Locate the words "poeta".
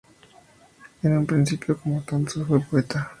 2.59-3.09